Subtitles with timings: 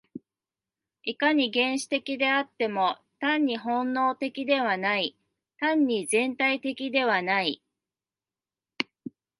[1.03, 5.15] いかに原始的であっても、単に本能的ではない、
[5.59, 7.61] 単に全体的ではない。